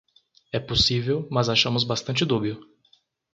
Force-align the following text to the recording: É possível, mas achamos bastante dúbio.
É 0.51 0.59
possível, 0.59 1.27
mas 1.29 1.47
achamos 1.47 1.83
bastante 1.83 2.25
dúbio. 2.25 2.59